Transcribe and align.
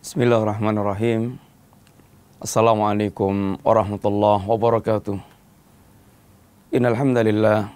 Bismillahirrahmanirrahim. 0.00 1.36
Assalamualaikum 2.40 3.60
warahmatullahi 3.60 4.48
wabarakatuh. 4.48 5.20
Innal 6.72 6.96
hamdalillah 6.96 7.68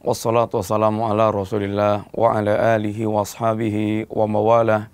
wassalatu 0.00 0.56
wassalamu 0.56 1.04
ala 1.04 1.28
Rasulillah 1.28 2.08
wa 2.16 2.32
ala 2.32 2.80
alihi 2.80 3.04
wa 3.04 3.28
ashabihi 3.28 4.08
wa 4.08 4.24
mawalah 4.24 4.88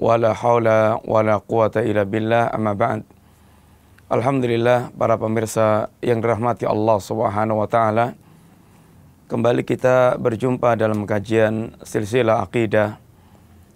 wa 0.00 0.16
la 0.16 0.32
haula 0.32 0.96
wa 1.04 1.20
la 1.20 1.44
quwata 1.44 1.84
illa 1.84 2.08
billah 2.08 2.48
amma 2.48 2.72
ba'd. 2.72 3.04
Alhamdulillah 4.08 4.96
para 4.96 5.20
pemirsa 5.20 5.92
yang 6.00 6.24
dirahmati 6.24 6.64
Allah 6.64 6.96
Subhanahu 6.96 7.60
wa 7.60 7.68
taala. 7.68 8.16
Kembali 9.28 9.60
kita 9.60 10.16
berjumpa 10.16 10.72
dalam 10.72 11.04
kajian 11.04 11.76
silsilah 11.84 12.40
akidah 12.40 12.96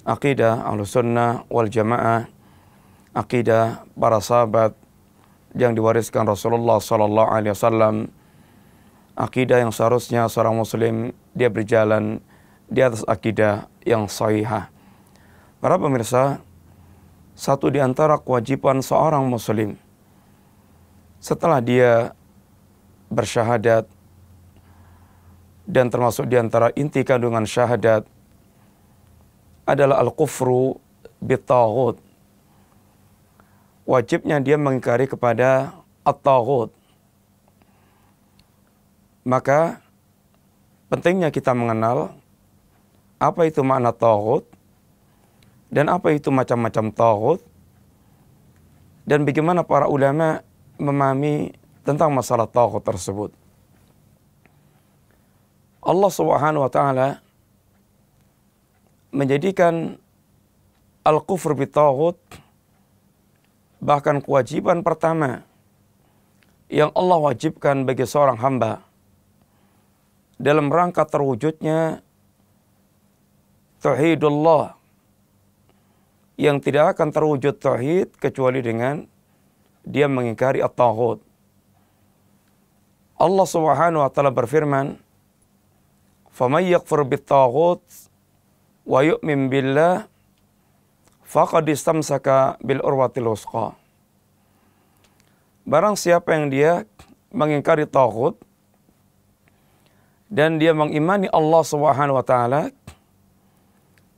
akidah 0.03 0.67
Ahlussunnah 0.67 1.47
wal 1.47 1.71
Jamaah, 1.71 2.27
akidah 3.15 3.87
para 3.95 4.19
sahabat 4.19 4.75
yang 5.55 5.77
diwariskan 5.77 6.27
Rasulullah 6.27 6.83
sallallahu 6.83 7.29
alaihi 7.29 7.55
wasallam, 7.55 8.11
akidah 9.15 9.63
yang 9.63 9.71
seharusnya 9.71 10.27
seorang 10.27 10.59
muslim 10.59 11.15
dia 11.37 11.53
berjalan 11.53 12.19
di 12.67 12.81
atas 12.81 13.05
akidah 13.05 13.69
yang 13.85 14.09
sahihah. 14.09 14.73
Para 15.63 15.79
pemirsa, 15.79 16.43
satu 17.39 17.71
di 17.71 17.79
antara 17.79 18.19
kewajiban 18.19 18.83
seorang 18.83 19.25
muslim 19.29 19.79
setelah 21.23 21.63
dia 21.63 22.19
bersyahadat 23.09 23.87
dan 25.69 25.87
termasuk 25.87 26.27
di 26.27 26.37
antara 26.37 26.75
inti 26.75 27.07
kandungan 27.07 27.47
syahadat 27.47 28.03
adalah 29.67 30.03
al-kufru 30.03 30.79
bitaghut. 31.23 31.99
Wajibnya 33.87 34.39
dia 34.39 34.59
mengingkari 34.59 35.11
kepada 35.11 35.75
at-taghut. 36.03 36.71
Maka 39.23 39.79
pentingnya 40.91 41.31
kita 41.31 41.55
mengenal 41.55 42.15
apa 43.23 43.47
itu 43.47 43.63
makna 43.63 43.95
taghut 43.95 44.43
dan 45.71 45.87
apa 45.87 46.11
itu 46.11 46.29
macam-macam 46.35 46.91
taghut 46.91 47.41
dan 49.07 49.23
bagaimana 49.23 49.63
para 49.63 49.87
ulama 49.87 50.43
memahami 50.79 51.55
tentang 51.87 52.11
masalah 52.11 52.51
taghut 52.51 52.83
tersebut. 52.83 53.31
Allah 55.83 56.11
Subhanahu 56.11 56.67
wa 56.67 56.71
taala 56.71 57.23
menjadikan 59.13 60.01
al-kufur 61.05 61.53
bitaghut 61.53 62.17
bahkan 63.83 64.25
kewajiban 64.25 64.81
pertama 64.81 65.45
yang 66.73 66.89
Allah 66.97 67.21
wajibkan 67.21 67.85
bagi 67.85 68.09
seorang 68.09 68.41
hamba 68.41 68.81
dalam 70.41 70.73
rangka 70.73 71.05
terwujudnya 71.05 72.01
tauhidullah 73.85 74.75
yang 76.41 76.59
tidak 76.59 76.97
akan 76.97 77.13
terwujud 77.13 77.61
tauhid 77.61 78.17
kecuali 78.17 78.65
dengan 78.65 79.05
dia 79.85 80.07
mengingkari 80.07 80.63
at-taghut. 80.63 81.21
Allah 83.19 83.47
Subhanahu 83.47 84.03
wa 84.03 84.11
taala 84.11 84.35
berfirman, 84.35 84.99
"Faman 86.35 86.67
yakfur 86.67 87.07
wa 88.83 89.01
yu'min 89.03 89.47
billah 89.47 90.11
faqad 91.23 91.67
istamsaka 91.71 92.59
bil 92.61 92.83
urwatil 92.83 93.31
wusqa. 93.31 93.79
Barang 95.63 95.95
siapa 95.95 96.35
yang 96.35 96.51
dia 96.51 96.85
mengingkari 97.31 97.87
taghut 97.87 98.37
dan 100.27 100.59
dia 100.59 100.75
mengimani 100.75 101.31
Allah 101.31 101.63
Subhanahu 101.63 102.19
wa 102.19 102.27
taala 102.27 102.75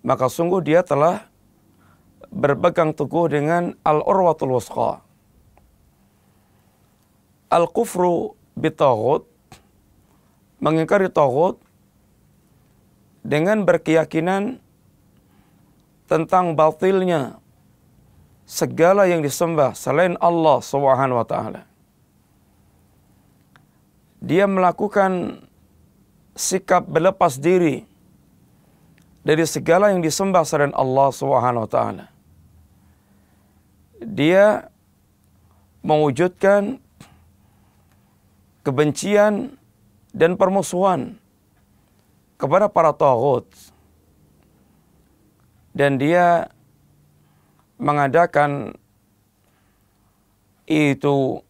maka 0.04 0.28
sungguh 0.28 0.60
dia 0.60 0.84
telah 0.84 1.28
berpegang 2.28 2.92
teguh 2.92 3.30
dengan 3.32 3.72
al-urwatul 3.86 4.58
wusqa. 4.58 5.00
Al-kufru 7.48 8.34
bitaghut 8.52 9.24
mengingkari 10.60 11.08
taghut 11.08 11.63
dengan 13.24 13.64
berkeyakinan 13.64 14.60
tentang 16.04 16.52
batilnya 16.52 17.40
segala 18.44 19.08
yang 19.08 19.24
disembah 19.24 19.72
selain 19.72 20.20
Allah 20.20 20.60
Subhanahu 20.60 21.24
wa 21.24 21.26
taala. 21.26 21.64
Dia 24.20 24.44
melakukan 24.44 25.40
sikap 26.36 26.84
berlepas 26.84 27.40
diri 27.40 27.88
dari 29.24 29.44
segala 29.48 29.88
yang 29.96 30.04
disembah 30.04 30.44
selain 30.44 30.76
Allah 30.76 31.08
Subhanahu 31.08 31.64
wa 31.64 31.70
taala. 31.72 32.06
Dia 34.04 34.68
mewujudkan 35.80 36.76
kebencian 38.60 39.56
dan 40.12 40.36
permusuhan 40.36 41.16
kepada 42.44 42.68
para 42.68 42.92
taghut 42.92 43.48
dan 45.72 45.96
dia 45.96 46.52
mengadakan 47.80 48.76
itu 50.68 51.40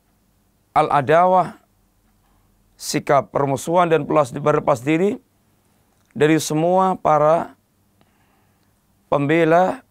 al-adawah 0.70 1.58
sikap 2.78 3.34
permusuhan 3.34 3.90
dan 3.90 4.06
berlepas 4.06 4.86
diri 4.86 5.18
dari 6.14 6.38
semua 6.38 6.94
para 6.94 7.58
pembela 9.10 9.82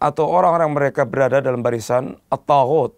atau 0.00 0.24
orang-orang 0.24 0.72
mereka 0.72 1.04
berada 1.04 1.44
dalam 1.44 1.60
barisan 1.60 2.16
at-taghut. 2.32 2.96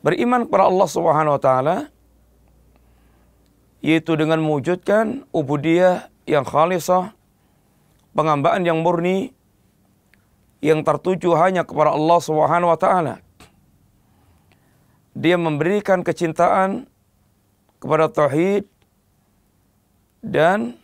Beriman 0.00 0.48
kepada 0.48 0.72
Allah 0.72 0.88
Subhanahu 0.88 1.36
wa 1.36 1.42
taala 1.42 1.76
yaitu 3.78 4.18
dengan 4.18 4.42
mewujudkan 4.42 5.26
ubudiyah 5.30 6.10
yang 6.26 6.42
khalisah, 6.42 7.14
pengambaan 8.12 8.66
yang 8.66 8.82
murni 8.82 9.32
yang 10.58 10.82
tertuju 10.82 11.38
hanya 11.38 11.62
kepada 11.62 11.94
Allah 11.94 12.18
Subhanahu 12.18 12.74
wa 12.74 12.78
taala. 12.78 13.14
Dia 15.14 15.38
memberikan 15.38 16.02
kecintaan 16.02 16.86
kepada 17.78 18.10
tauhid 18.10 18.66
dan 20.22 20.78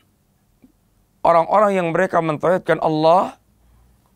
orang-orang 1.26 1.78
yang 1.78 1.88
mereka 1.90 2.22
mentauhidkan 2.22 2.78
Allah 2.78 3.34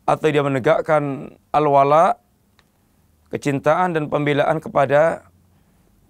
atau 0.07 0.27
dia 0.31 0.43
menegakkan 0.43 1.35
al-wala 1.51 2.17
kecintaan 3.29 3.93
dan 3.93 4.09
pembelaan 4.09 4.57
kepada 4.57 5.29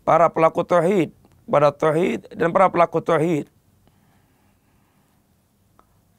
para 0.08 0.32
pelaku 0.32 0.64
tauhid 0.64 1.12
pada 1.50 1.74
tauhid 1.74 2.30
dan 2.38 2.54
para 2.54 2.70
pelaku 2.70 3.02
tauhid. 3.02 3.50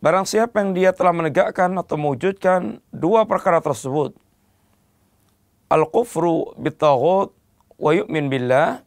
Barang 0.03 0.27
siapa 0.27 0.65
yang 0.65 0.75
dia 0.75 0.91
telah 0.91 1.13
menegakkan 1.15 1.71
atau 1.77 1.95
mewujudkan 1.95 2.83
dua 2.91 3.29
perkara 3.29 3.63
tersebut. 3.63 4.17
Al-kufru 5.71 6.57
bitaghut 6.59 7.31
wa 7.79 7.91
yu'min 7.95 8.27
billah 8.27 8.83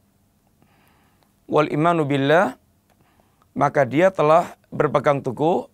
wal 1.47 1.69
imanu 1.71 2.03
billah 2.03 2.59
maka 3.53 3.85
dia 3.85 4.09
telah 4.09 4.57
berpegang 4.73 5.21
teguh 5.21 5.69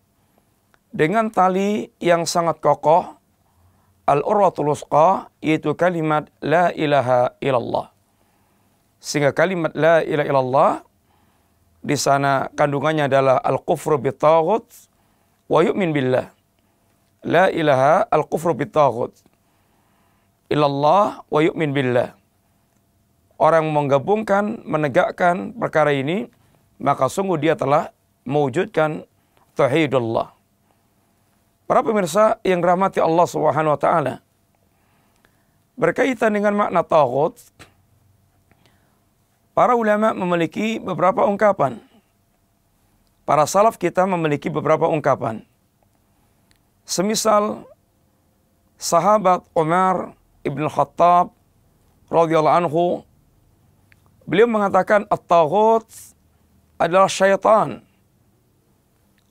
dengan 0.91 1.31
tali 1.31 1.89
yang 2.03 2.27
sangat 2.27 2.59
kokoh 2.59 3.19
al-urwatul 4.09 4.75
yaitu 5.39 5.71
kalimat 5.77 6.27
la 6.43 6.73
ilaha 6.75 7.31
illallah. 7.39 7.98
Sehingga 8.99 9.31
kalimat 9.31 9.71
la 9.75 10.03
ilaha 10.03 10.27
illallah 10.27 10.71
di 11.79 11.95
sana 11.95 12.51
kandungannya 12.51 13.07
adalah 13.07 13.39
al-kufru 13.39 13.95
bitaghut 13.95 14.67
wa 15.47 15.59
yu'min 15.63 15.95
billah. 15.95 16.27
La 17.23 17.47
ilaha 17.47 18.03
al-kufru 18.11 18.51
bitaghut. 18.51 19.15
Ilallah 20.51 21.23
wa 21.31 21.39
yu'min 21.39 21.71
billah. 21.71 22.19
Orang 23.39 23.71
menggabungkan, 23.71 24.67
menegakkan 24.67 25.55
perkara 25.55 25.95
ini, 25.95 26.27
maka 26.75 27.07
sungguh 27.07 27.39
dia 27.39 27.55
telah 27.55 27.95
mewujudkan 28.27 29.07
tauhidullah. 29.55 30.35
Para 31.63 31.79
pemirsa 31.79 32.35
yang 32.43 32.59
rahmati 32.59 32.99
Allah 32.99 33.27
Subhanahu 33.29 33.77
wa 33.77 33.79
taala. 33.79 34.19
Berkaitan 35.79 36.35
dengan 36.35 36.51
makna 36.67 36.83
taghut, 36.83 37.39
Para 39.59 39.75
ulama 39.75 40.15
memiliki 40.15 40.79
beberapa 40.79 41.27
ungkapan. 41.27 41.83
Para 43.27 43.43
salaf 43.43 43.75
kita 43.75 44.07
memiliki 44.07 44.47
beberapa 44.47 44.87
ungkapan. 44.87 45.43
semisal 46.87 47.67
sahabat 48.79 49.43
Umar 49.51 50.15
ibn 50.47 50.63
Khattab 50.63 51.35
radhiyallahu 52.07 52.55
anhu 52.55 53.03
beliau 54.23 54.47
mengatakan 54.47 55.03
at-taghut 55.11 55.83
adalah 56.79 57.11
syaitan. 57.11 57.83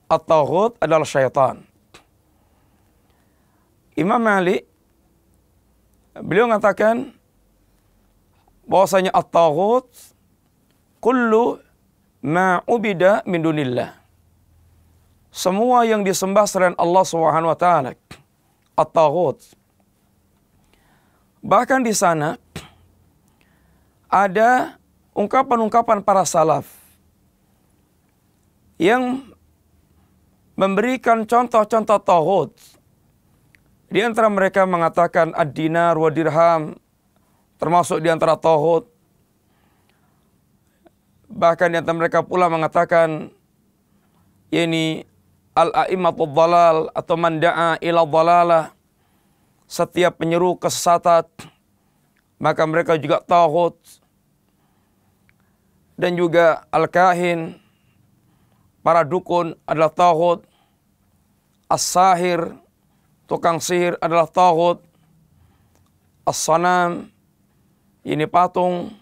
At-taghut 0.05 0.77
adalah 0.77 1.09
syaitan. 1.09 1.65
Imam 3.97 4.21
Malik 4.21 4.69
beliau 6.21 6.45
mengatakan 6.45 7.17
bahwasanya 8.69 9.09
at-taghut 9.09 9.89
kullu 10.99 11.59
ma 12.23 12.63
ubida 12.67 13.23
min 13.23 13.43
dunillah. 13.43 13.95
Semua 15.29 15.85
yang 15.85 16.03
disembah 16.03 16.45
selain 16.49 16.75
Allah 16.75 17.03
Subhanahu 17.05 17.51
wa 17.51 17.59
taala 17.59 17.95
at-taghut. 18.75 19.39
Bahkan 21.39 21.85
di 21.87 21.95
sana 21.95 22.35
ada 24.09 24.79
ungkapan-ungkapan 25.15 26.03
para 26.03 26.25
salaf 26.25 26.67
yang 28.81 29.23
memberikan 30.59 31.23
contoh-contoh 31.23 31.99
tauhid. 32.03 32.51
Di 33.87 34.03
antara 34.03 34.27
mereka 34.27 34.67
mengatakan 34.67 35.31
ad-dinar 35.31 35.95
wa 35.95 36.11
dirham 36.11 36.75
termasuk 37.55 38.03
di 38.03 38.11
antara 38.11 38.35
tauhid. 38.35 38.98
Bahkan 41.39 41.71
antara 41.71 41.95
mereka 41.95 42.19
pula 42.19 42.51
mengatakan 42.51 43.31
ini 44.51 45.07
al-a'immatul 45.55 46.35
dalal 46.35 46.77
atau 46.91 47.15
manda'a 47.15 47.79
ila 47.79 48.03
dalalah 48.03 48.75
setiap 49.69 50.19
penyeru 50.19 50.59
kesesatan 50.59 51.29
maka 52.43 52.63
mereka 52.67 52.99
juga 52.99 53.23
tauhid 53.23 53.75
dan 55.99 56.15
juga 56.15 56.63
al-kahin 56.71 57.59
para 58.81 59.03
dukun 59.03 59.53
adalah 59.67 59.91
tauhid 59.91 60.43
as-sahir 61.69 62.55
tukang 63.29 63.61
sihir 63.61 63.99
adalah 64.01 64.25
tauhid 64.25 64.81
as-sanam 66.23 67.11
ini 68.01 68.25
patung 68.25 68.95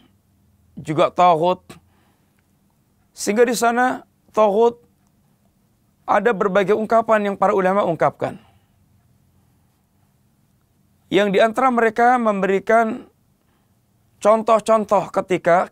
juga 0.75 1.13
tauhid 1.13 1.86
sehingga 3.17 3.41
di 3.49 3.57
sana 3.57 4.05
tauhid 4.29 4.77
ada 6.05 6.31
berbagai 6.37 6.77
ungkapan 6.77 7.33
yang 7.33 7.35
para 7.35 7.57
ulama 7.57 7.81
ungkapkan 7.81 8.37
yang 11.09 11.31
di 11.31 11.39
antara 11.39 11.71
mereka 11.71 12.19
memberikan 12.19 13.07
contoh-contoh 14.19 15.07
ketika 15.13 15.71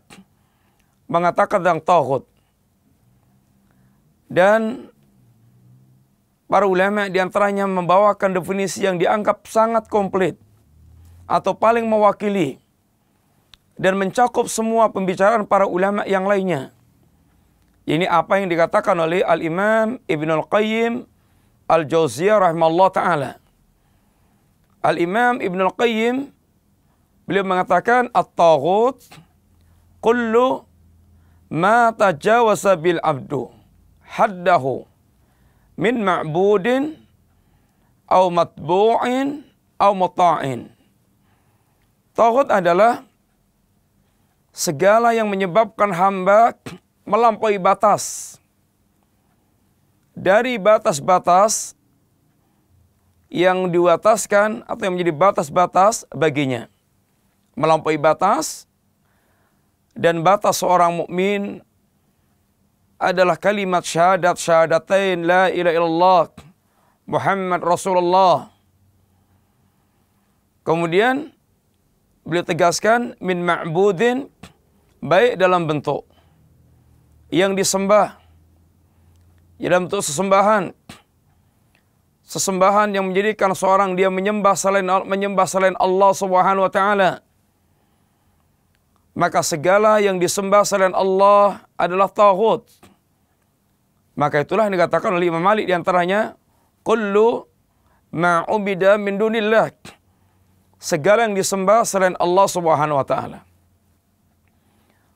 mengatakan 1.06 1.62
tentang 1.62 1.82
tauhid. 1.82 2.24
Dan 4.26 4.90
para 6.50 6.66
ulama 6.66 7.06
di 7.06 7.22
antaranya 7.22 7.68
membawakan 7.70 8.34
definisi 8.34 8.82
yang 8.82 8.98
dianggap 8.98 9.46
sangat 9.46 9.86
komplit 9.86 10.34
atau 11.30 11.54
paling 11.54 11.86
mewakili 11.86 12.58
dan 13.78 13.94
mencakup 14.00 14.50
semua 14.50 14.90
pembicaraan 14.90 15.46
para 15.46 15.68
ulama 15.68 16.02
yang 16.08 16.26
lainnya. 16.26 16.74
Ini 17.86 18.10
apa 18.10 18.42
yang 18.42 18.50
dikatakan 18.50 18.98
oleh 18.98 19.22
Al-Imam 19.22 20.02
Ibn 20.10 20.28
Al-Qayyim 20.42 21.06
Al-Jauziyah 21.70 22.42
rahimahullah 22.42 22.88
ta'ala. 22.90 23.32
Al-Imam 24.82 25.38
Ibn 25.38 25.60
Al-Qayyim 25.70 26.30
beliau 27.30 27.46
mengatakan 27.46 28.10
at-taghut 28.10 29.06
kullu 30.02 30.66
ma 31.46 31.94
tajawasa 31.94 32.74
bil 32.74 32.98
abdu 33.02 33.50
haddahu 34.02 34.82
min 35.78 36.02
ma'budin 36.02 36.98
au 38.10 38.30
matbu'in 38.34 39.46
au 39.78 39.92
muta'in. 39.94 40.70
Taghut 42.18 42.50
adalah 42.50 43.06
segala 44.50 45.14
yang 45.14 45.30
menyebabkan 45.30 45.92
hamba 45.94 46.56
melampaui 47.06 47.56
batas 47.56 48.36
dari 50.10 50.58
batas-batas 50.58 51.78
yang 53.30 53.70
diwataskan 53.70 54.66
atau 54.66 54.82
yang 54.82 54.94
menjadi 54.98 55.14
batas-batas 55.14 56.02
baginya. 56.10 56.66
Melampaui 57.54 57.96
batas 57.96 58.66
dan 59.96 60.20
batas 60.20 60.60
seorang 60.60 61.06
mukmin 61.06 61.62
adalah 62.98 63.38
kalimat 63.38 63.86
syahadat 63.86 64.36
syahadatain 64.36 65.24
la 65.24 65.48
ilaha 65.48 65.74
illallah 65.78 66.22
Muhammad 67.06 67.60
Rasulullah. 67.62 68.50
Kemudian 70.66 71.30
beliau 72.26 72.42
tegaskan 72.42 73.14
min 73.22 73.46
ma'budin 73.46 74.26
baik 74.98 75.38
dalam 75.38 75.70
bentuk 75.70 76.02
yang 77.30 77.58
disembah 77.58 78.18
dalam 79.56 79.88
bentuk 79.88 80.04
sesembahan 80.04 80.70
sesembahan 82.26 82.90
yang 82.92 83.08
menjadikan 83.08 83.54
seorang 83.54 83.94
dia 83.94 84.10
menyembah 84.10 84.58
selain 84.58 84.84
menyembah 84.84 85.46
selain 85.46 85.76
Allah 85.78 86.10
Subhanahu 86.12 86.66
wa 86.66 86.72
taala. 86.72 87.10
Maka 89.16 89.40
segala 89.40 89.96
yang 90.02 90.20
disembah 90.20 90.60
selain 90.68 90.92
Allah 90.92 91.64
adalah 91.80 92.10
tauhid. 92.12 92.68
Maka 94.12 94.44
itulah 94.44 94.68
yang 94.68 94.76
dikatakan 94.76 95.08
oleh 95.16 95.32
Imam 95.32 95.40
Malik 95.40 95.64
di 95.64 95.72
antaranya 95.72 96.36
kullu 96.84 97.48
ma 98.12 98.44
ubida 98.44 99.00
min 99.00 99.16
dunillah. 99.16 99.72
Segala 100.76 101.24
yang 101.24 101.32
disembah 101.32 101.88
selain 101.88 102.12
Allah 102.20 102.44
Subhanahu 102.44 103.00
wa 103.00 103.06
taala. 103.08 103.40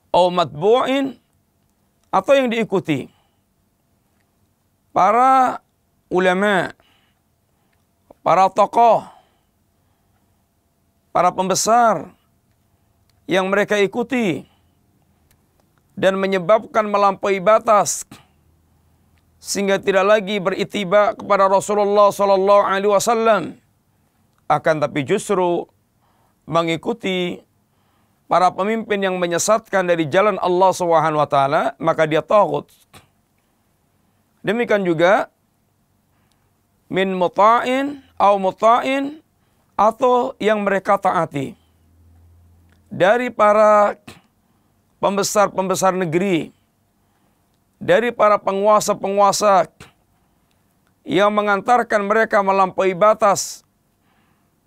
Au 0.09 0.33
matbu'in 0.33 1.20
atau 2.11 2.35
yang 2.35 2.51
diikuti. 2.51 3.07
Para 4.91 5.63
ulama 6.11 6.75
para 8.21 8.51
tokoh, 8.51 9.07
para 11.09 11.33
pembesar 11.33 12.13
yang 13.25 13.49
mereka 13.49 13.79
ikuti 13.81 14.45
dan 15.97 16.17
menyebabkan 16.17 16.87
melampaui 16.87 17.41
batas 17.41 18.05
sehingga 19.41 19.81
tidak 19.81 20.05
lagi 20.05 20.37
beritiba 20.37 21.17
kepada 21.17 21.49
Rasulullah 21.49 22.13
sallallahu 22.13 22.61
alaihi 22.61 22.93
wasallam 22.93 23.57
akan 24.45 24.75
tapi 24.83 25.01
justru 25.01 25.65
mengikuti 26.45 27.41
para 28.31 28.47
pemimpin 28.47 29.03
yang 29.03 29.19
menyesatkan 29.19 29.83
dari 29.83 30.07
jalan 30.07 30.39
Allah 30.39 30.71
Subhanahu 30.71 31.19
wa 31.19 31.27
taala 31.27 31.75
maka 31.75 32.07
dia 32.07 32.23
tagut. 32.23 32.71
Demikian 34.39 34.87
juga 34.87 35.27
min 36.87 37.11
muta'in 37.11 37.99
au 38.15 38.39
muta'in 38.39 39.19
atau 39.75 40.31
yang 40.39 40.63
mereka 40.63 40.95
taati. 40.95 41.59
Dari 42.87 43.27
para 43.27 43.99
pembesar-pembesar 45.03 45.91
negeri, 45.91 46.55
dari 47.83 48.15
para 48.15 48.39
penguasa-penguasa 48.39 49.67
yang 51.03 51.35
mengantarkan 51.35 52.07
mereka 52.07 52.39
melampaui 52.39 52.95
batas. 52.95 53.67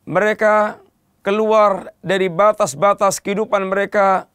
Mereka 0.04 0.83
keluar 1.24 1.96
dari 2.04 2.28
batas-batas 2.28 3.16
kehidupan 3.16 3.72
mereka 3.72 4.28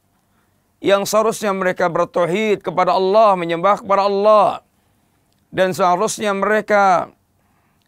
yang 0.82 1.06
seharusnya 1.06 1.54
mereka 1.54 1.86
bertauhid 1.86 2.66
kepada 2.66 2.98
Allah, 2.98 3.38
menyembah 3.38 3.86
kepada 3.86 4.10
Allah. 4.10 4.66
Dan 5.54 5.78
seharusnya 5.78 6.34
mereka 6.34 7.14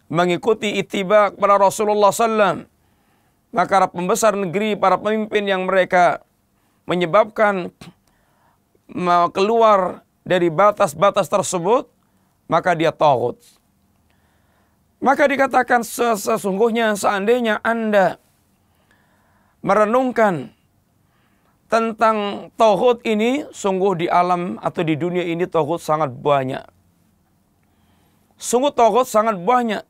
mengikuti 0.06 0.78
itiba 0.78 1.34
kepada 1.34 1.58
Rasulullah 1.58 2.14
SAW. 2.14 2.70
Maka 3.52 3.84
para 3.84 3.88
pembesar 3.90 4.38
negeri, 4.38 4.78
para 4.78 5.02
pemimpin 5.02 5.44
yang 5.50 5.66
mereka 5.66 6.22
menyebabkan 6.86 7.74
keluar 9.34 10.06
dari 10.22 10.54
batas-batas 10.54 11.26
tersebut, 11.26 11.90
maka 12.46 12.78
dia 12.78 12.94
tauhid. 12.94 13.42
Maka 15.02 15.26
dikatakan 15.26 15.82
sesungguhnya 15.82 16.94
seandainya 16.94 17.58
Anda 17.66 18.21
merenungkan 19.62 20.54
tentang 21.72 22.50
tauhid 22.60 23.06
ini, 23.08 23.48
sungguh 23.50 24.06
di 24.06 24.08
alam 24.12 24.60
atau 24.60 24.82
di 24.84 25.00
dunia 25.00 25.24
ini 25.24 25.48
tauhid 25.48 25.80
sangat 25.80 26.12
banyak. 26.12 26.66
Sungguh 28.36 28.74
tauhid 28.74 29.08
sangat 29.08 29.38
banyak 29.38 29.86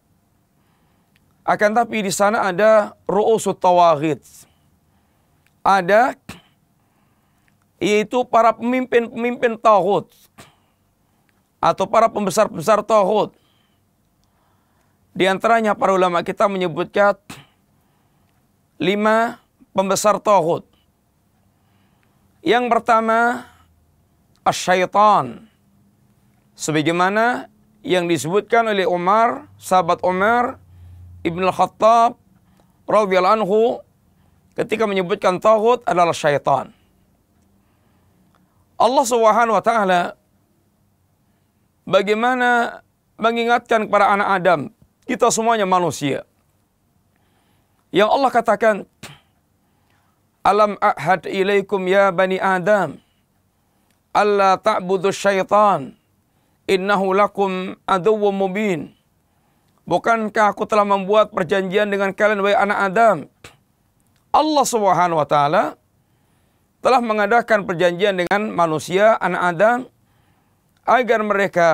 Akan 1.42 1.74
tapi 1.74 2.06
di 2.06 2.14
sana 2.14 2.54
ada 2.54 2.94
ru'usut 3.10 3.58
tawaghid. 3.58 4.22
Ada 5.66 6.14
yaitu 7.82 8.22
para 8.30 8.54
pemimpin-pemimpin 8.54 9.58
tauhid 9.58 10.06
atau 11.58 11.86
para 11.90 12.06
pembesar-pembesar 12.14 12.86
tauhid. 12.86 13.34
Di 15.18 15.26
antaranya 15.26 15.74
para 15.74 15.98
ulama 15.98 16.22
kita 16.22 16.46
menyebutkan 16.46 17.18
lima 18.78 19.41
pembesar 19.76 20.20
tauhid. 20.20 20.64
Yang 22.42 22.66
pertama 22.72 23.46
asyaitan. 24.46 25.48
Sebagaimana 26.58 27.50
yang 27.82 28.06
disebutkan 28.06 28.70
oleh 28.70 28.86
Umar, 28.86 29.50
sahabat 29.58 30.02
Umar 30.06 30.62
Ibn 31.26 31.44
Khattab 31.50 32.18
radhiyallahu 32.86 33.38
anhu 33.42 33.62
ketika 34.54 34.86
menyebutkan 34.86 35.42
tauhid 35.42 35.82
adalah 35.86 36.14
syaitan. 36.14 36.74
Allah 38.82 39.06
Subhanahu 39.06 39.58
wa 39.58 39.64
taala 39.64 40.02
bagaimana 41.86 42.82
mengingatkan 43.22 43.86
kepada 43.86 44.10
anak 44.10 44.30
Adam, 44.42 44.62
kita 45.06 45.30
semuanya 45.30 45.70
manusia. 45.70 46.26
Yang 47.94 48.10
Allah 48.10 48.32
katakan, 48.34 48.76
Alam 50.42 50.74
ahad 50.82 51.30
ilaikum 51.30 51.86
ya 51.86 52.10
bani 52.10 52.42
Adam, 52.42 52.98
alla 54.10 54.58
ta'budu 54.58 55.14
syaitan, 55.14 55.94
innahu 56.66 57.14
lakum 57.14 57.78
aduwwum 57.86 58.34
mubin. 58.34 58.90
Bukankah 59.86 60.50
aku 60.50 60.66
telah 60.66 60.82
membuat 60.82 61.30
perjanjian 61.30 61.94
dengan 61.94 62.10
kalian 62.10 62.42
wahai 62.42 62.58
anak 62.58 62.80
Adam? 62.90 63.18
Allah 64.34 64.66
Subhanahu 64.66 65.22
wa 65.22 65.28
taala 65.30 65.78
telah 66.82 67.02
mengadakan 67.06 67.62
perjanjian 67.62 68.26
dengan 68.26 68.50
manusia 68.50 69.22
anak 69.22 69.42
Adam 69.46 69.80
agar 70.90 71.20
mereka 71.22 71.70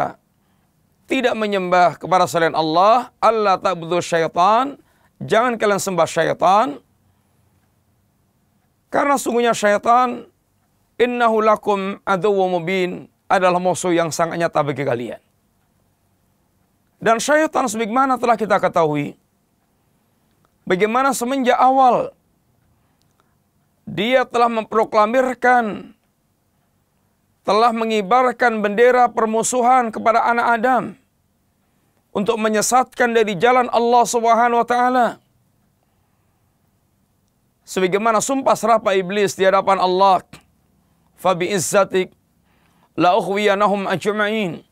tidak 1.08 1.40
menyembah 1.40 1.96
kepada 1.96 2.28
selain 2.28 2.52
Allah, 2.52 3.16
Allah 3.24 3.56
tak 3.56 3.80
butuh 3.80 4.04
syaitan, 4.04 4.76
jangan 5.24 5.56
kalian 5.56 5.80
sembah 5.80 6.08
syaitan. 6.10 6.84
Karena 8.88 9.20
sungguhnya 9.20 9.52
syaitan 9.52 10.24
innahu 10.96 11.44
lakum 11.44 12.00
aduwwu 12.08 12.58
mubin 12.60 13.12
adalah 13.28 13.60
musuh 13.60 13.92
yang 13.92 14.10
sangat 14.10 14.40
nyata 14.40 14.64
bagi 14.64 14.84
kalian. 14.88 15.22
Dan 16.98 17.22
syaitan 17.22 17.70
sebagaimana 17.70 18.18
telah 18.18 18.34
kita 18.34 18.58
ketahui, 18.58 19.14
bagaimana 20.66 21.14
semenjak 21.14 21.60
awal 21.60 22.16
dia 23.86 24.26
telah 24.26 24.50
memproklamirkan, 24.50 25.94
telah 27.46 27.72
mengibarkan 27.72 28.60
bendera 28.60 29.08
permusuhan 29.08 29.94
kepada 29.94 30.26
anak 30.26 30.48
Adam 30.58 30.84
untuk 32.12 32.36
menyesatkan 32.42 33.14
dari 33.14 33.38
jalan 33.38 33.70
Allah 33.70 34.04
Subhanahu 34.04 34.66
wa 34.66 34.68
taala. 34.68 35.08
Sebagaimana 37.68 38.24
sumpah 38.24 38.56
serapa 38.56 38.96
iblis 38.96 39.36
di 39.36 39.44
hadapan 39.44 39.76
Allah, 39.84 40.24
"Fabi 41.20 41.52
izzatik 41.52 42.16
la 42.96 43.20
ukhwiyanahum 43.20 43.92
ajma'in." 43.92 44.64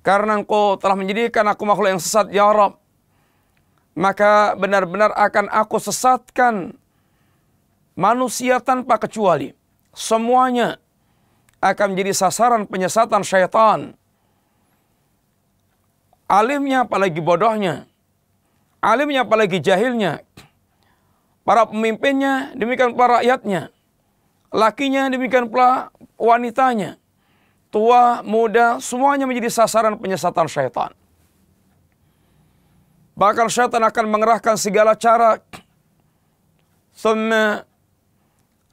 Karena 0.00 0.40
engkau 0.40 0.80
telah 0.80 0.96
menjadikan 0.96 1.44
aku 1.52 1.68
makhluk 1.68 1.92
yang 1.92 2.00
sesat, 2.00 2.32
ya 2.32 2.48
Rabb. 2.48 2.80
Maka 3.92 4.56
benar-benar 4.56 5.12
akan 5.12 5.52
aku 5.52 5.76
sesatkan 5.76 6.72
manusia 7.92 8.56
tanpa 8.60 8.96
kecuali. 8.96 9.52
Semuanya 9.92 10.80
akan 11.60 11.92
menjadi 11.92 12.12
sasaran 12.12 12.68
penyesatan 12.68 13.24
syaitan. 13.24 13.96
Alimnya 16.28 16.84
apalagi 16.84 17.20
bodohnya. 17.22 17.88
Alimnya 18.84 19.24
apalagi 19.24 19.62
jahilnya. 19.62 20.25
Para 21.46 21.62
pemimpinnya 21.70 22.50
demikian 22.58 22.90
pula 22.90 23.22
rakyatnya. 23.22 23.70
Lakinya 24.50 25.06
demikian 25.06 25.46
pula 25.46 25.94
wanitanya 26.18 26.98
tua, 27.76 28.24
muda, 28.24 28.80
semuanya 28.80 29.28
menjadi 29.28 29.52
sasaran 29.52 30.00
penyesatan 30.00 30.48
syaitan. 30.48 30.96
Bahkan 33.12 33.52
syaitan 33.52 33.84
akan 33.84 34.04
mengerahkan 34.08 34.56
segala 34.56 34.96
cara. 34.96 35.40
Thumma 36.96 37.68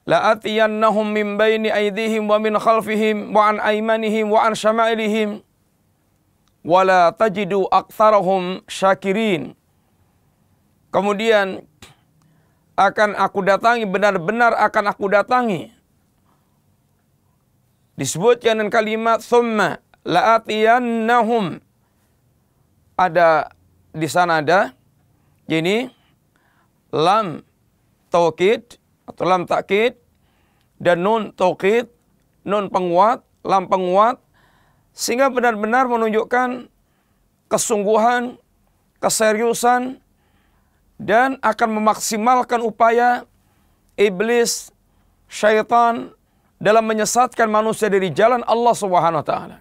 la'atiyannahum 0.08 1.04
min 1.04 1.36
baini 1.36 1.68
aydihim 1.68 2.24
wa 2.24 2.40
min 2.40 2.56
khalfihim 2.56 3.36
wa 3.36 3.52
an 3.52 3.60
aymanihim 3.60 4.32
wa 4.32 4.48
an 4.48 4.56
syama'ilihim 4.56 5.44
wa 6.64 6.80
la 6.80 7.12
tajidu 7.12 7.68
aktsarahum 7.68 8.64
syakirin. 8.64 9.52
Kemudian 10.88 11.68
akan 12.74 13.14
aku 13.14 13.42
datangi, 13.46 13.86
benar-benar 13.86 14.54
akan 14.58 14.84
aku 14.90 15.06
datangi. 15.10 15.70
Disebutkan 17.94 18.58
dengan 18.58 18.74
kalimat 18.74 19.22
thumma 19.22 19.78
la'atiyannahum. 20.02 21.62
Ada 22.94 23.50
di 23.94 24.06
sana 24.10 24.42
ada 24.42 24.74
ini 25.50 25.90
lam 26.94 27.42
taukid 28.10 28.78
atau 29.06 29.24
lam 29.26 29.46
takkid 29.46 29.98
dan 30.78 31.02
nun 31.02 31.34
taukid 31.34 31.90
nun 32.46 32.70
penguat 32.70 33.26
lam 33.42 33.66
penguat 33.66 34.22
sehingga 34.94 35.26
benar-benar 35.30 35.90
menunjukkan 35.90 36.70
kesungguhan 37.50 38.38
keseriusan 39.02 39.98
dan 41.00 41.36
akan 41.42 41.68
memaksimalkan 41.80 42.62
upaya 42.62 43.26
iblis 43.98 44.70
syaitan 45.26 46.14
dalam 46.58 46.84
menyesatkan 46.86 47.50
manusia 47.50 47.90
dari 47.90 48.08
jalan 48.14 48.40
Allah 48.46 48.74
Subhanahu 48.74 49.20
wa 49.20 49.26
taala. 49.26 49.56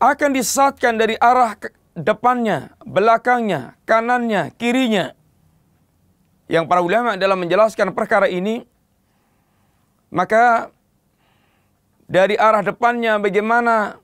Akan 0.00 0.32
disesatkan 0.32 0.96
dari 0.96 1.12
arah 1.20 1.60
depannya, 1.92 2.72
belakangnya, 2.88 3.76
kanannya, 3.84 4.48
kirinya. 4.56 5.12
Yang 6.48 6.64
para 6.66 6.80
ulama 6.80 7.20
dalam 7.20 7.36
menjelaskan 7.36 7.92
perkara 7.92 8.26
ini 8.26 8.64
maka 10.10 10.74
dari 12.10 12.34
arah 12.34 12.66
depannya 12.66 13.22
bagaimana 13.22 14.02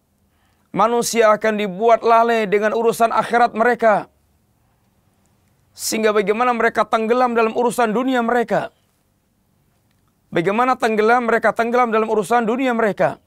manusia 0.70 1.35
akan 1.35 1.58
dibuat 1.58 2.06
lalai 2.06 2.46
dengan 2.46 2.70
urusan 2.70 3.11
akhirat 3.11 3.52
mereka. 3.58 4.06
Sehingga 5.76 6.16
bagaimana 6.16 6.56
mereka 6.56 6.88
tenggelam 6.88 7.37
dalam 7.37 7.52
urusan 7.52 7.92
dunia 7.92 8.25
mereka. 8.25 8.73
Bagaimana 10.33 10.73
tenggelam 10.73 11.28
mereka 11.28 11.52
tenggelam 11.52 11.92
dalam 11.92 12.09
urusan 12.09 12.49
dunia 12.49 12.73
mereka. 12.73 13.21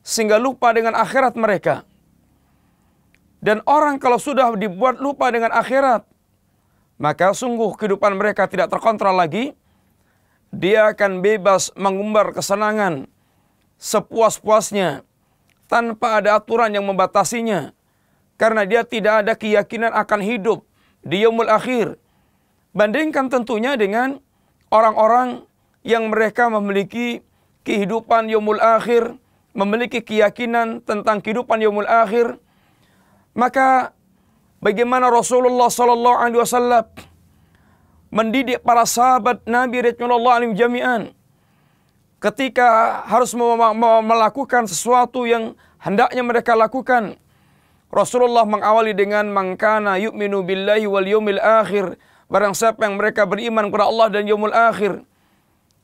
Sehingga 0.00 0.40
lupa 0.40 0.72
dengan 0.72 0.96
akhirat 0.96 1.36
mereka. 1.36 1.84
Dan 3.44 3.60
orang 3.68 4.00
kalau 4.00 4.16
sudah 4.16 4.56
dibuat 4.56 4.96
lupa 4.96 5.28
dengan 5.28 5.52
akhirat, 5.52 6.08
maka 6.96 7.36
sungguh 7.36 7.76
kehidupan 7.76 8.16
mereka 8.16 8.48
tidak 8.48 8.72
terkontrol 8.72 9.12
lagi. 9.12 9.52
Dia 10.48 10.96
akan 10.96 11.20
bebas 11.20 11.68
mengumbar 11.76 12.32
kesenangan 12.32 13.12
sepuas-puasnya 13.76 15.04
tanpa 15.68 16.24
ada 16.24 16.40
aturan 16.40 16.72
yang 16.72 16.88
membatasinya. 16.88 17.76
Karena 18.40 18.64
dia 18.64 18.88
tidak 18.88 19.20
ada 19.26 19.32
keyakinan 19.36 19.92
akan 19.92 20.20
hidup 20.24 20.64
di 21.02 21.22
yaumul 21.22 21.50
akhir. 21.50 21.98
Bandingkan 22.72 23.28
tentunya 23.28 23.76
dengan 23.76 24.16
orang-orang 24.72 25.44
yang 25.84 26.08
mereka 26.08 26.48
memiliki 26.48 27.20
kehidupan 27.66 28.32
yaumul 28.32 28.58
akhir, 28.62 29.18
memiliki 29.52 30.00
keyakinan 30.00 30.80
tentang 30.82 31.20
kehidupan 31.20 31.60
yaumul 31.60 31.86
akhir, 31.86 32.40
maka 33.36 33.92
bagaimana 34.62 35.12
Rasulullah 35.12 35.68
sallallahu 35.68 36.16
alaihi 36.16 36.40
wasallam 36.40 36.86
mendidik 38.12 38.64
para 38.64 38.84
sahabat 38.88 39.44
Nabi 39.44 39.92
radhiyallahu 39.92 40.36
anhum 40.36 40.54
jami'an 40.56 41.12
ketika 42.22 43.02
harus 43.10 43.34
melakukan 43.34 44.70
sesuatu 44.70 45.26
yang 45.26 45.58
hendaknya 45.82 46.22
mereka 46.22 46.54
lakukan. 46.54 47.18
Rasulullah 47.92 48.48
mengawali 48.48 48.96
dengan 48.96 49.28
mangkana 49.28 50.00
yu'minu 50.00 50.40
billahi 50.40 50.88
wal 50.88 51.04
yawmil 51.04 51.36
akhir. 51.36 52.00
Barang 52.32 52.56
siapa 52.56 52.88
yang 52.88 52.96
mereka 52.96 53.28
beriman 53.28 53.68
kepada 53.68 53.84
Allah 53.84 54.08
dan 54.08 54.24
yaumul 54.24 54.56
akhir. 54.56 55.04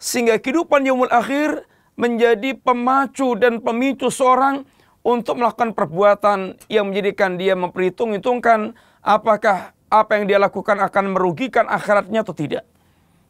Sehingga 0.00 0.41
kehidupan 0.41 0.88
yaumul 0.88 1.12
akhir 1.12 1.69
menjadi 2.00 2.57
pemacu 2.57 3.37
dan 3.37 3.61
pemicu 3.61 4.09
seorang 4.09 4.65
untuk 5.05 5.37
melakukan 5.37 5.77
perbuatan 5.77 6.57
yang 6.73 6.88
menjadikan 6.88 7.37
dia 7.37 7.53
memperhitung-hitungkan 7.53 8.73
apakah 9.05 9.77
apa 9.93 10.11
yang 10.17 10.25
dia 10.25 10.41
lakukan 10.41 10.81
akan 10.81 11.12
merugikan 11.12 11.69
akhiratnya 11.69 12.25
atau 12.25 12.33
tidak. 12.33 12.65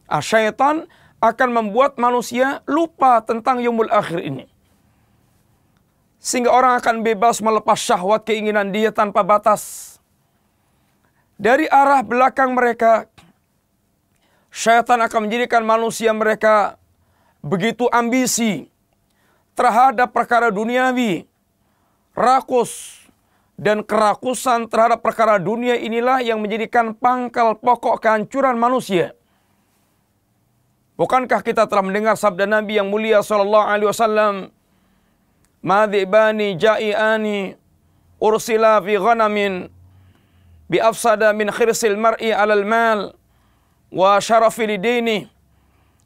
Ah, 0.07 0.23
syaitan 0.23 0.87
akan 1.19 1.49
membuat 1.51 1.99
manusia 1.99 2.63
lupa 2.63 3.19
tentang 3.27 3.59
yumul 3.59 3.91
akhir 3.91 4.23
ini. 4.23 4.47
Sehingga 6.29 6.53
orang 6.53 6.77
akan 6.77 7.01
bebas 7.01 7.41
melepas 7.41 7.81
syahwat 7.81 8.21
keinginan 8.21 8.69
dia 8.69 8.93
tanpa 8.93 9.25
batas. 9.25 9.97
Dari 11.41 11.65
arah 11.65 12.05
belakang 12.05 12.53
mereka, 12.53 13.09
syaitan 14.53 15.01
akan 15.01 15.25
menjadikan 15.25 15.65
manusia 15.65 16.13
mereka 16.13 16.77
begitu 17.41 17.89
ambisi 17.89 18.69
terhadap 19.57 20.13
perkara 20.13 20.53
duniawi, 20.53 21.25
rakus, 22.13 23.01
dan 23.57 23.81
kerakusan 23.81 24.69
terhadap 24.69 25.01
perkara 25.01 25.41
dunia 25.41 25.81
inilah 25.81 26.21
yang 26.21 26.45
menjadikan 26.45 26.93
pangkal 26.93 27.57
pokok 27.57 28.05
kehancuran 28.05 28.53
manusia. 28.53 29.17
Bukankah 30.93 31.41
kita 31.41 31.65
telah 31.65 31.81
mendengar 31.81 32.13
sabda 32.13 32.45
Nabi 32.45 32.77
yang 32.77 32.85
mulia 32.85 33.25
sallallahu 33.25 33.65
alaihi 33.65 33.89
wasallam, 33.89 34.53
"Madhibani 35.59 36.55
ja'iani 36.55 37.55
ursila 38.19 38.79
fi 38.83 38.95
ghanamin 38.95 39.67
bi 40.71 40.77
afsada 40.79 41.35
min 41.35 41.51
khirsil 41.51 41.99
mar'i 41.99 42.31
'alal 42.31 42.65
mal 42.65 42.99
wa 43.91 44.19
syarafi 44.19 44.65
lidini." 44.65 45.27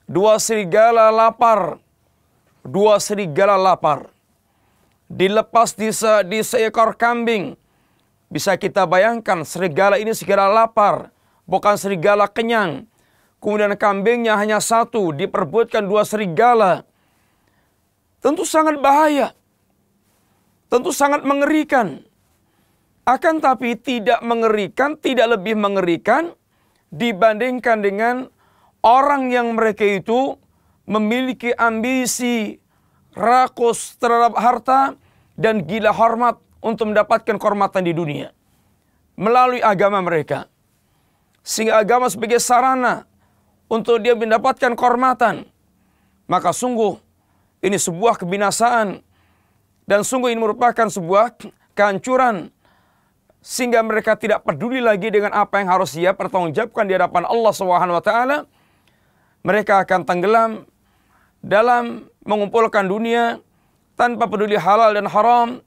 Dua 0.03 0.35
serigala 0.35 1.07
lapar, 1.15 1.79
dua 2.59 2.99
serigala 2.99 3.55
lapar 3.55 4.13
dilepas 5.13 5.77
di, 5.77 5.93
se, 5.93 6.09
di 6.25 6.41
seekor 6.41 6.97
kambing. 6.97 7.53
Bisa 8.33 8.57
kita 8.57 8.89
bayangkan 8.89 9.45
serigala 9.45 10.01
ini 10.01 10.09
segera 10.17 10.49
lapar, 10.49 11.13
bukan 11.45 11.77
serigala 11.77 12.25
kenyang. 12.25 12.89
Kemudian 13.37 13.77
kambingnya 13.77 14.33
hanya 14.39 14.57
satu, 14.57 15.13
diperbutkan 15.13 15.85
dua 15.85 16.01
serigala. 16.01 16.81
Tentu 18.23 18.47
sangat 18.47 18.79
bahaya. 18.81 19.35
Tentu 20.73 20.89
sangat 20.89 21.21
mengerikan. 21.21 22.01
Akan 23.05 23.37
tapi 23.37 23.77
tidak 23.77 24.25
mengerikan, 24.25 24.97
tidak 24.97 25.37
lebih 25.37 25.53
mengerikan 25.53 26.33
dibandingkan 26.89 27.85
dengan 27.85 28.15
orang 28.81 29.29
yang 29.29 29.53
mereka 29.53 29.85
itu 29.85 30.33
memiliki 30.89 31.53
ambisi 31.53 32.57
rakus 33.13 34.01
terhadap 34.01 34.33
harta 34.33 34.97
dan 35.37 35.61
gila 35.61 35.93
hormat 35.93 36.41
untuk 36.65 36.89
mendapatkan 36.89 37.37
kehormatan 37.37 37.85
di 37.85 37.93
dunia 37.93 38.33
melalui 39.13 39.61
agama 39.61 40.01
mereka. 40.01 40.49
Sehingga 41.45 41.85
agama 41.85 42.09
sebagai 42.09 42.41
sarana 42.41 43.05
untuk 43.69 44.01
dia 44.01 44.17
mendapatkan 44.17 44.73
kehormatan. 44.73 45.45
Maka 46.25 46.49
sungguh 46.49 46.97
ini 47.61 47.77
sebuah 47.77 48.17
kebinasaan 48.17 49.12
dan 49.83 50.01
sungguh 50.01 50.31
ini 50.31 50.39
merupakan 50.39 50.87
sebuah 50.87 51.35
kehancuran 51.75 52.51
sehingga 53.43 53.83
mereka 53.83 54.15
tidak 54.15 54.47
peduli 54.47 54.79
lagi 54.79 55.11
dengan 55.11 55.35
apa 55.35 55.59
yang 55.59 55.67
harus 55.67 55.91
dia 55.91 56.15
pertanggungjawabkan 56.15 56.87
di 56.87 56.95
hadapan 56.95 57.27
Allah 57.27 57.53
Subhanahu 57.53 57.99
wa 57.99 58.03
taala. 58.03 58.37
Mereka 59.43 59.83
akan 59.83 60.07
tenggelam 60.07 60.51
dalam 61.43 62.07
mengumpulkan 62.23 62.87
dunia 62.87 63.43
tanpa 63.99 64.31
peduli 64.31 64.55
halal 64.55 64.95
dan 64.95 65.11
haram 65.11 65.59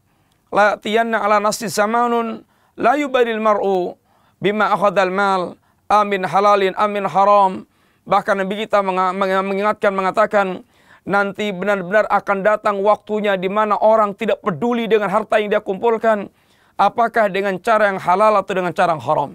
la 0.49 0.81
tiyanna 0.81 1.21
ala 1.21 1.37
nasi 1.37 1.69
zamanun 1.69 2.49
la 2.81 2.97
yubadil 2.97 3.37
mar'u 3.37 4.01
bima 4.41 4.73
akhadal 4.73 5.13
mal 5.13 5.61
amin 5.93 6.25
halalin 6.25 6.73
amin 6.81 7.05
haram 7.05 7.69
bahkan 8.09 8.41
Nabi 8.41 8.65
kita 8.65 8.81
mengingatkan 8.81 9.93
mengatakan 9.93 10.65
nanti 11.07 11.55
benar-benar 11.55 12.11
akan 12.11 12.39
datang 12.43 12.77
waktunya 12.83 13.39
di 13.39 13.47
mana 13.47 13.79
orang 13.79 14.13
tidak 14.19 14.43
peduli 14.43 14.91
dengan 14.91 15.07
harta 15.07 15.39
yang 15.39 15.55
dia 15.55 15.63
kumpulkan 15.63 16.27
apakah 16.75 17.31
dengan 17.31 17.57
cara 17.63 17.95
yang 17.95 18.03
halal 18.03 18.43
atau 18.43 18.53
dengan 18.53 18.75
cara 18.75 18.99
yang 18.99 19.05
haram 19.07 19.31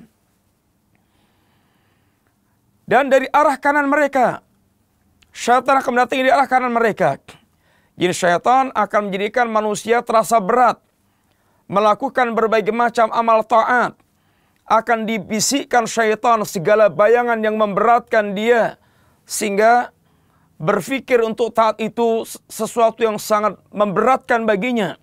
dan 2.84 3.08
dari 3.08 3.32
arah 3.32 3.56
kanan 3.56 3.88
mereka 3.88 4.44
syaitan 5.32 5.80
akan 5.80 5.92
mendatangi 5.96 6.28
di 6.28 6.32
arah 6.32 6.48
kanan 6.52 6.76
mereka 6.76 7.16
Jin 8.02 8.18
syaitan 8.18 8.74
akan 8.74 9.14
menjadikan 9.14 9.46
manusia 9.46 10.02
terasa 10.02 10.42
berat. 10.42 10.82
Melakukan 11.70 12.34
berbagai 12.34 12.74
macam 12.74 13.14
amal 13.14 13.46
taat. 13.46 13.94
Akan 14.66 15.06
dibisikkan 15.06 15.86
syaitan 15.86 16.42
segala 16.48 16.90
bayangan 16.90 17.38
yang 17.46 17.62
memberatkan 17.62 18.34
dia. 18.34 18.82
Sehingga 19.30 19.94
berpikir 20.62 21.26
untuk 21.26 21.50
taat 21.58 21.82
itu 21.82 22.22
sesuatu 22.46 23.02
yang 23.02 23.18
sangat 23.18 23.58
memberatkan 23.74 24.46
baginya. 24.46 25.02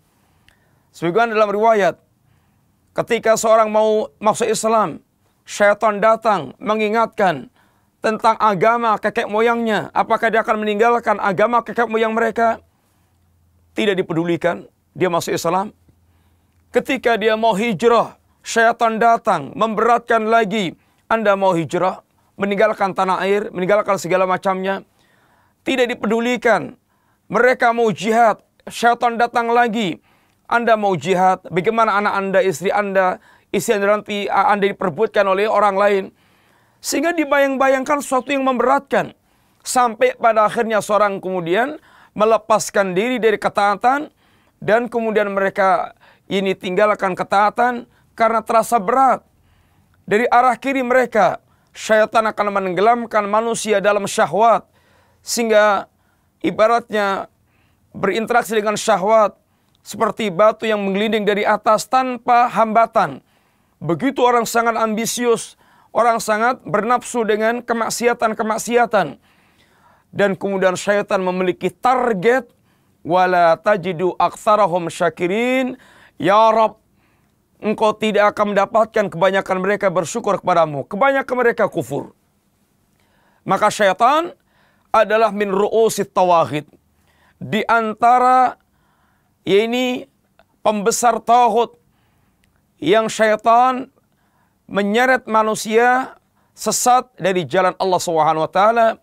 Sebagaimana 0.95 1.35
dalam 1.35 1.51
riwayat, 1.51 1.99
ketika 2.95 3.35
seorang 3.35 3.67
mau 3.67 4.15
masuk 4.23 4.47
Islam, 4.47 5.03
syaitan 5.43 5.99
datang 5.99 6.55
mengingatkan 6.63 7.51
tentang 7.99 8.39
agama 8.39 8.95
kakek 9.03 9.27
moyangnya. 9.27 9.91
Apakah 9.91 10.31
dia 10.31 10.47
akan 10.47 10.63
meninggalkan 10.63 11.19
agama 11.19 11.67
kakek 11.67 11.91
moyang 11.91 12.15
mereka? 12.15 12.63
tidak 13.79 13.95
dipedulikan, 13.95 14.67
dia 14.91 15.07
masuk 15.07 15.39
Islam. 15.39 15.71
Ketika 16.75 17.15
dia 17.15 17.39
mau 17.39 17.55
hijrah, 17.55 18.19
syaitan 18.43 18.99
datang 18.99 19.55
memberatkan 19.55 20.27
lagi. 20.27 20.75
Anda 21.07 21.39
mau 21.39 21.55
hijrah, 21.55 22.03
meninggalkan 22.35 22.91
tanah 22.91 23.23
air, 23.23 23.55
meninggalkan 23.55 23.95
segala 24.03 24.27
macamnya. 24.27 24.83
Tidak 25.69 25.85
dipedulikan. 25.85 26.81
Mereka 27.29 27.77
mau 27.77 27.93
jihad, 27.93 28.41
syaitan 28.73 29.21
datang 29.21 29.53
lagi. 29.53 30.01
Anda 30.49 30.81
mau 30.81 30.97
jihad, 30.97 31.45
bagaimana 31.53 32.01
anak 32.01 32.15
Anda, 32.17 32.41
istri 32.41 32.73
Anda, 32.73 33.21
istri 33.53 33.77
Anda 33.77 34.01
nanti 34.01 34.25
Anda 34.33 34.65
diperbutkan 34.65 35.29
oleh 35.29 35.45
orang 35.45 35.77
lain. 35.77 36.05
Sehingga 36.81 37.13
dibayang-bayangkan 37.13 38.01
sesuatu 38.01 38.33
yang 38.33 38.49
memberatkan. 38.49 39.13
Sampai 39.61 40.17
pada 40.17 40.49
akhirnya 40.49 40.81
seorang 40.81 41.21
kemudian 41.21 41.77
melepaskan 42.17 42.97
diri 42.97 43.21
dari 43.21 43.37
ketaatan 43.37 44.09
dan 44.65 44.89
kemudian 44.89 45.29
mereka 45.29 45.93
ini 46.33 46.57
tinggalkan 46.57 47.13
ketaatan 47.13 47.85
karena 48.17 48.41
terasa 48.41 48.81
berat. 48.81 49.21
Dari 50.09 50.25
arah 50.33 50.57
kiri 50.57 50.81
mereka, 50.81 51.45
syaitan 51.77 52.25
akan 52.25 52.57
menenggelamkan 52.57 53.29
manusia 53.29 53.85
dalam 53.85 54.09
syahwat 54.09 54.78
sehingga 55.23 55.91
ibaratnya 56.43 57.29
berinteraksi 57.93 58.55
dengan 58.55 58.79
syahwat 58.79 59.37
seperti 59.83 60.29
batu 60.29 60.69
yang 60.69 60.85
menggelinding 60.85 61.25
dari 61.25 61.43
atas 61.49 61.89
tanpa 61.89 62.47
hambatan. 62.53 63.25
Begitu 63.81 64.21
orang 64.21 64.45
sangat 64.45 64.77
ambisius, 64.77 65.57
orang 65.95 66.21
sangat 66.21 66.61
bernafsu 66.67 67.25
dengan 67.25 67.65
kemaksiatan-kemaksiatan. 67.65 69.17
Dan 70.09 70.31
kemudian 70.37 70.77
syaitan 70.77 71.21
memiliki 71.21 71.73
target 71.73 72.49
wala 73.05 73.57
tajidu 73.61 74.13
aktsarahum 74.21 74.93
syakirin. 74.93 75.81
Ya 76.19 76.51
rab 76.51 76.83
engkau 77.63 77.95
tidak 77.95 78.35
akan 78.35 78.53
mendapatkan 78.57 79.07
kebanyakan 79.09 79.57
mereka 79.63 79.87
bersyukur 79.89 80.43
kepadamu. 80.43 80.85
Kebanyakan 80.85 81.37
mereka 81.39 81.65
kufur. 81.71 82.13
Maka 83.47 83.73
syaitan 83.73 84.35
adalah 84.95 85.33
min 85.35 85.53
ru'usit 85.53 86.13
tawahid 86.13 86.65
di 87.39 87.63
antara 87.71 88.59
ini 89.47 90.05
pembesar 90.61 91.23
tauhid 91.23 91.73
yang 92.83 93.07
syaitan 93.07 93.89
menyeret 94.69 95.25
manusia 95.25 96.19
sesat 96.53 97.09
dari 97.17 97.47
jalan 97.47 97.73
Allah 97.79 98.01
Subhanahu 98.03 98.45
wa 98.45 98.99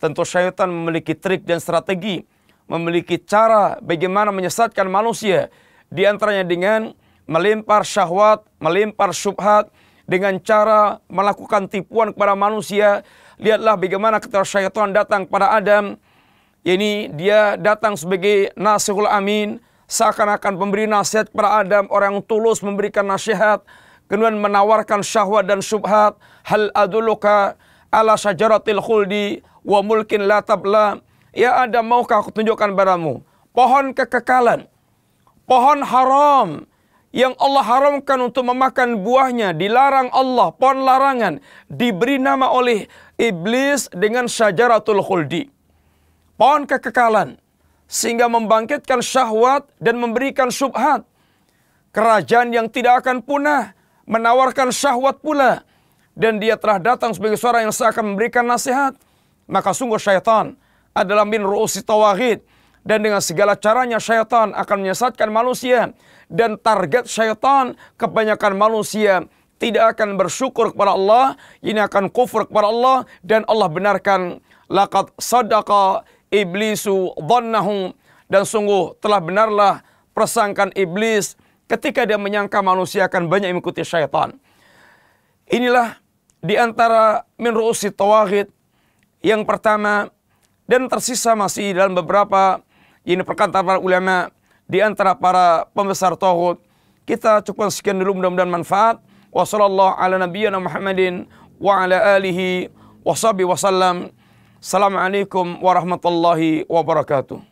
Tentu 0.00 0.24
syaitan 0.24 0.72
memiliki 0.72 1.12
trik 1.12 1.44
dan 1.44 1.60
strategi, 1.60 2.24
memiliki 2.64 3.20
cara 3.20 3.76
bagaimana 3.84 4.32
menyesatkan 4.32 4.88
manusia. 4.88 5.52
Di 5.92 6.08
antaranya 6.08 6.48
dengan 6.48 6.96
melempar 7.28 7.84
syahwat, 7.84 8.48
melempar 8.64 9.12
syubhat, 9.12 9.68
dengan 10.08 10.40
cara 10.40 11.04
melakukan 11.12 11.68
tipuan 11.68 12.16
kepada 12.16 12.32
manusia. 12.32 13.04
Lihatlah 13.40 13.80
bagaimana 13.80 14.20
ketika 14.20 14.44
syaitan 14.44 14.92
datang 14.92 15.24
kepada 15.24 15.56
Adam, 15.56 15.96
ini 16.60 17.08
dia 17.16 17.56
datang 17.56 17.96
sebagai 17.96 18.52
nasihul 18.52 19.08
amin, 19.08 19.56
seakan-akan 19.88 20.60
memberi 20.60 20.84
nasihat 20.84 21.32
kepada 21.32 21.64
Adam, 21.64 21.88
orang 21.88 22.20
yang 22.20 22.24
tulus 22.28 22.60
memberikan 22.60 23.08
nasihat, 23.08 23.64
kemudian 24.12 24.36
menawarkan 24.36 25.00
syahwat 25.00 25.48
dan 25.48 25.64
syubhat, 25.64 26.20
hal 26.44 26.68
aduluka 26.76 27.56
ala 27.88 28.20
syajaratil 28.20 28.76
khuldi 28.76 29.40
wa 29.64 29.80
mulkin 29.80 30.28
la 30.28 30.44
tabla. 30.44 31.00
Ya 31.32 31.64
Adam, 31.64 31.88
maukah 31.88 32.20
aku 32.20 32.36
tunjukkan 32.36 32.76
padamu? 32.76 33.24
Pohon 33.56 33.96
kekekalan, 33.96 34.68
pohon 35.48 35.80
haram 35.80 36.69
yang 37.10 37.34
Allah 37.42 37.66
haramkan 37.66 38.30
untuk 38.30 38.46
memakan 38.46 39.02
buahnya, 39.02 39.50
dilarang 39.50 40.14
Allah, 40.14 40.54
pohon 40.54 40.86
larangan, 40.86 41.42
diberi 41.66 42.22
nama 42.22 42.54
oleh 42.54 42.86
iblis 43.18 43.90
dengan 43.90 44.30
syajaratul 44.30 45.02
khuldi. 45.02 45.50
Pohon 46.38 46.70
kekekalan, 46.70 47.36
sehingga 47.90 48.30
membangkitkan 48.30 49.02
syahwat 49.02 49.66
dan 49.82 49.98
memberikan 49.98 50.54
syubhat. 50.54 51.02
Kerajaan 51.90 52.54
yang 52.54 52.70
tidak 52.70 53.02
akan 53.02 53.26
punah, 53.26 53.74
menawarkan 54.06 54.70
syahwat 54.70 55.18
pula. 55.18 55.66
Dan 56.14 56.38
dia 56.38 56.54
telah 56.54 56.78
datang 56.78 57.10
sebagai 57.10 57.34
suara 57.34 57.66
yang 57.66 57.74
seakan 57.74 58.14
memberikan 58.14 58.46
nasihat. 58.46 58.94
Maka 59.50 59.74
sungguh 59.74 59.98
syaitan 59.98 60.54
adalah 60.94 61.26
min 61.26 61.42
ru'usi 61.42 61.82
tawahid. 61.82 62.46
Dan 62.86 63.02
dengan 63.02 63.18
segala 63.18 63.58
caranya 63.58 63.98
syaitan 63.98 64.54
akan 64.54 64.76
menyesatkan 64.86 65.26
manusia 65.26 65.90
dan 66.30 66.56
target 66.62 67.10
syaitan 67.10 67.74
kebanyakan 67.98 68.54
manusia 68.54 69.26
tidak 69.60 69.98
akan 69.98 70.16
bersyukur 70.16 70.72
kepada 70.72 70.96
Allah, 70.96 71.36
ini 71.60 71.76
akan 71.84 72.08
kufur 72.08 72.48
kepada 72.48 72.72
Allah 72.72 73.04
dan 73.20 73.44
Allah 73.44 73.68
benarkan 73.68 74.40
laqad 74.72 75.12
sadaqa 75.20 76.06
iblisu 76.32 77.12
dhannahu 77.20 77.92
dan 78.30 78.48
sungguh 78.48 78.96
telah 79.04 79.20
benarlah 79.20 79.74
persangkaan 80.16 80.72
iblis 80.78 81.36
ketika 81.68 82.08
dia 82.08 82.16
menyangka 82.16 82.62
manusia 82.64 83.04
akan 83.10 83.28
banyak 83.28 83.52
mengikuti 83.52 83.84
syaitan. 83.84 84.32
Inilah 85.50 85.98
di 86.40 86.56
antara 86.56 87.28
min 87.36 87.52
ru'usi 87.52 87.92
yang 89.20 89.44
pertama 89.44 90.08
dan 90.64 90.88
tersisa 90.88 91.36
masih 91.36 91.76
dalam 91.76 91.92
beberapa 91.92 92.64
ini 93.04 93.20
perkataan 93.20 93.66
para 93.66 93.80
ulama 93.82 94.32
di 94.70 94.78
antara 94.78 95.18
para 95.18 95.66
pembesar 95.74 96.14
tauhid. 96.14 96.62
Kita 97.02 97.42
cukup 97.42 97.74
sekian 97.74 97.98
dulu 97.98 98.22
mudah-mudahan 98.22 98.46
manfaat. 98.46 99.02
Wassallallahu 99.34 99.98
ala 99.98 100.22
nabiyyina 100.22 100.62
Muhammadin 100.62 101.26
wa 101.58 101.82
ala 101.82 102.14
alihi 102.14 102.70
wa 103.02 103.14
wasallam. 103.50 104.14
Assalamualaikum 104.62 105.58
warahmatullahi 105.58 106.62
wabarakatuh. 106.70 107.49